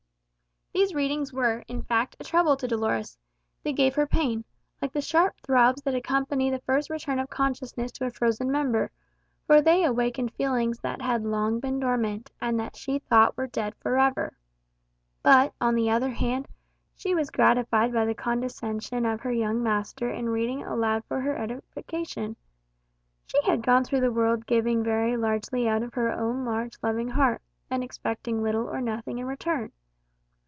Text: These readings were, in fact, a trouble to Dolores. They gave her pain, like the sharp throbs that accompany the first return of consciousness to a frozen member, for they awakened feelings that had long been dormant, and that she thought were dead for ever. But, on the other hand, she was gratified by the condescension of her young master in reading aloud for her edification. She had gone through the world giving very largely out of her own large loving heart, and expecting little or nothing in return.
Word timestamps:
These 0.73 0.93
readings 0.95 1.33
were, 1.33 1.65
in 1.67 1.81
fact, 1.83 2.15
a 2.17 2.23
trouble 2.23 2.55
to 2.55 2.65
Dolores. 2.67 3.17
They 3.61 3.73
gave 3.73 3.93
her 3.95 4.07
pain, 4.07 4.45
like 4.81 4.93
the 4.93 5.01
sharp 5.01 5.35
throbs 5.41 5.81
that 5.81 5.93
accompany 5.93 6.49
the 6.49 6.61
first 6.61 6.89
return 6.89 7.19
of 7.19 7.29
consciousness 7.29 7.91
to 7.93 8.05
a 8.05 8.09
frozen 8.09 8.49
member, 8.49 8.89
for 9.45 9.61
they 9.61 9.83
awakened 9.83 10.33
feelings 10.33 10.79
that 10.79 11.01
had 11.01 11.25
long 11.25 11.59
been 11.59 11.79
dormant, 11.81 12.31
and 12.41 12.57
that 12.61 12.77
she 12.77 12.99
thought 12.99 13.35
were 13.35 13.47
dead 13.47 13.75
for 13.81 13.99
ever. 13.99 14.37
But, 15.21 15.53
on 15.59 15.75
the 15.75 15.89
other 15.89 16.09
hand, 16.11 16.47
she 16.95 17.13
was 17.13 17.29
gratified 17.31 17.91
by 17.91 18.05
the 18.05 18.15
condescension 18.15 19.05
of 19.05 19.19
her 19.21 19.31
young 19.31 19.61
master 19.61 20.09
in 20.09 20.29
reading 20.29 20.63
aloud 20.63 21.03
for 21.05 21.19
her 21.19 21.35
edification. 21.37 22.37
She 23.25 23.41
had 23.43 23.61
gone 23.61 23.83
through 23.83 24.01
the 24.01 24.11
world 24.11 24.45
giving 24.45 24.83
very 24.85 25.17
largely 25.17 25.67
out 25.67 25.83
of 25.83 25.93
her 25.95 26.13
own 26.13 26.45
large 26.45 26.77
loving 26.81 27.09
heart, 27.09 27.41
and 27.69 27.83
expecting 27.83 28.41
little 28.41 28.67
or 28.69 28.79
nothing 28.79 29.19
in 29.19 29.25
return. 29.25 29.73